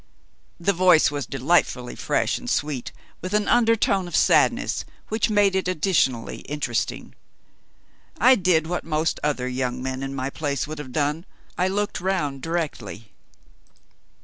The 0.59 0.73
voice 0.73 1.11
was 1.11 1.27
delightfully 1.27 1.93
fresh 1.95 2.39
and 2.39 2.49
sweet, 2.49 2.91
with 3.21 3.35
an 3.35 3.47
undertone 3.47 4.07
of 4.07 4.15
sadness, 4.15 4.83
which 5.09 5.29
made 5.29 5.55
it 5.55 5.67
additionally 5.67 6.37
interesting. 6.49 7.13
I 8.17 8.33
did 8.33 8.65
what 8.65 8.83
most 8.83 9.19
other 9.21 9.47
young 9.47 9.83
men 9.83 10.01
in 10.01 10.15
my 10.15 10.31
place 10.31 10.65
would 10.65 10.79
have 10.79 10.91
done 10.91 11.27
I 11.55 11.67
looked 11.67 12.01
round 12.01 12.41
directly. 12.41 13.11